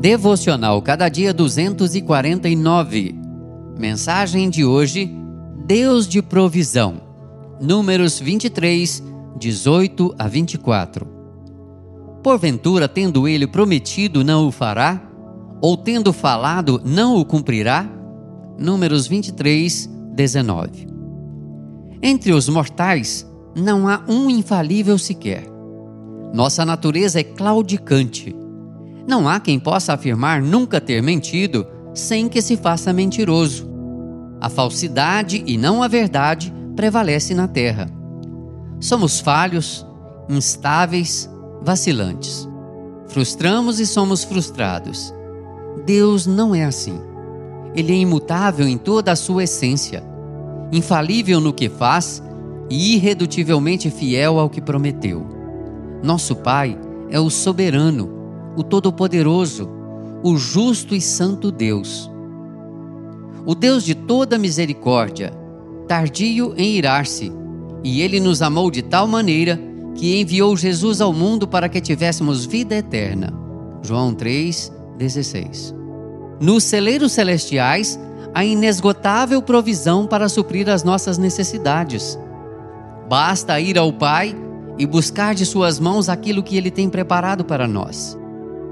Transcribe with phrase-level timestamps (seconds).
[0.00, 3.14] Devocional Cada Dia 249.
[3.78, 5.14] Mensagem de hoje:
[5.66, 7.02] Deus de provisão.
[7.60, 9.02] Números 23,
[9.38, 11.06] 18 a 24.
[12.22, 15.02] Porventura, tendo ele prometido, não o fará?
[15.60, 17.86] Ou tendo falado, não o cumprirá?
[18.58, 20.86] Números 23, 19.
[22.02, 25.44] Entre os mortais, não há um infalível sequer.
[26.32, 28.39] Nossa natureza é claudicante
[29.06, 33.68] não há quem possa afirmar nunca ter mentido sem que se faça mentiroso.
[34.40, 37.90] A falsidade e não a verdade prevalece na terra.
[38.80, 39.86] Somos falhos,
[40.28, 41.28] instáveis,
[41.60, 42.48] vacilantes.
[43.08, 45.12] Frustramos e somos frustrados.
[45.84, 46.98] Deus não é assim.
[47.74, 50.02] Ele é imutável em toda a sua essência,
[50.72, 52.22] infalível no que faz
[52.70, 55.26] e irredutivelmente fiel ao que prometeu.
[56.02, 56.78] Nosso Pai
[57.10, 58.19] é o soberano
[58.56, 59.68] o Todo-Poderoso,
[60.22, 62.10] o justo e santo Deus.
[63.46, 65.32] O Deus de toda misericórdia,
[65.88, 67.32] tardio em irar-se,
[67.82, 69.58] e ele nos amou de tal maneira
[69.94, 73.32] que enviou Jesus ao mundo para que tivéssemos vida eterna.
[73.82, 75.74] João 3:16.
[76.40, 77.98] Nos celeiros celestiais
[78.34, 82.18] há inesgotável provisão para suprir as nossas necessidades.
[83.08, 84.36] Basta ir ao Pai
[84.78, 88.19] e buscar de suas mãos aquilo que ele tem preparado para nós.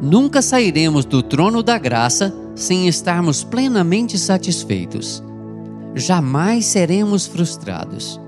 [0.00, 5.22] Nunca sairemos do trono da graça sem estarmos plenamente satisfeitos.
[5.94, 8.18] Jamais seremos frustrados.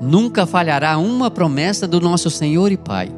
[0.00, 3.10] Nunca falhará uma promessa do nosso Senhor e Pai.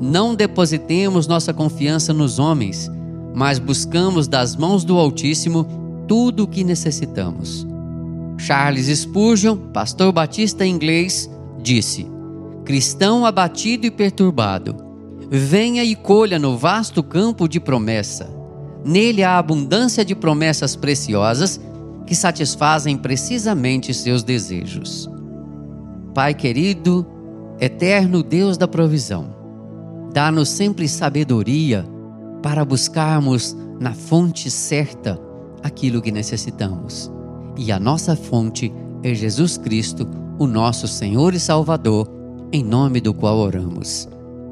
[0.00, 2.90] Não depositemos nossa confiança nos homens,
[3.34, 5.66] mas buscamos das mãos do Altíssimo
[6.06, 7.66] tudo o que necessitamos.
[8.36, 11.30] Charles Spurgeon, pastor batista inglês,
[11.62, 12.06] disse:
[12.64, 14.76] Cristão abatido e perturbado,
[15.36, 18.30] Venha e colha no vasto campo de promessa.
[18.84, 21.60] Nele há abundância de promessas preciosas
[22.06, 25.10] que satisfazem precisamente seus desejos.
[26.14, 27.04] Pai querido,
[27.58, 29.34] eterno Deus da provisão,
[30.12, 31.84] dá-nos sempre sabedoria
[32.40, 35.18] para buscarmos na fonte certa
[35.64, 37.10] aquilo que necessitamos.
[37.56, 38.72] E a nossa fonte
[39.02, 40.06] é Jesus Cristo,
[40.38, 42.08] o nosso Senhor e Salvador,
[42.52, 44.08] em nome do qual oramos.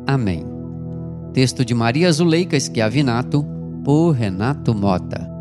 [0.09, 0.52] Amém.
[1.33, 3.45] Texto de Maria Zuleika Schiavinato,
[3.83, 5.32] por Renato Mota.